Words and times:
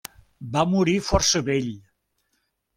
Va 0.55 0.63
morir 0.71 0.95
força 1.09 1.45
vell. 1.53 1.71